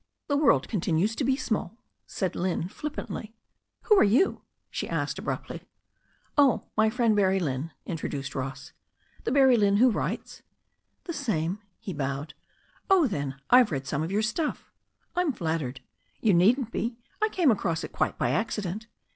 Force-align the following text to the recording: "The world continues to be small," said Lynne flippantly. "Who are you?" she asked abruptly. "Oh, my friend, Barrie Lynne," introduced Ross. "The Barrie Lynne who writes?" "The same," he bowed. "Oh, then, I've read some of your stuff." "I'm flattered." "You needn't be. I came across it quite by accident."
"The 0.29 0.35
world 0.35 0.67
continues 0.67 1.15
to 1.15 1.23
be 1.23 1.35
small," 1.35 1.77
said 2.07 2.35
Lynne 2.35 2.67
flippantly. 2.69 3.35
"Who 3.83 3.99
are 3.99 4.03
you?" 4.03 4.41
she 4.71 4.89
asked 4.89 5.19
abruptly. 5.19 5.61
"Oh, 6.39 6.63
my 6.75 6.89
friend, 6.89 7.15
Barrie 7.15 7.39
Lynne," 7.39 7.69
introduced 7.85 8.33
Ross. 8.33 8.73
"The 9.25 9.31
Barrie 9.31 9.57
Lynne 9.57 9.77
who 9.77 9.91
writes?" 9.91 10.41
"The 11.03 11.13
same," 11.13 11.59
he 11.77 11.93
bowed. 11.93 12.33
"Oh, 12.89 13.05
then, 13.05 13.35
I've 13.51 13.69
read 13.71 13.85
some 13.85 14.01
of 14.01 14.11
your 14.11 14.23
stuff." 14.23 14.71
"I'm 15.15 15.31
flattered." 15.33 15.81
"You 16.19 16.33
needn't 16.33 16.71
be. 16.71 16.97
I 17.21 17.29
came 17.29 17.51
across 17.51 17.83
it 17.83 17.91
quite 17.91 18.17
by 18.17 18.31
accident." 18.31 18.87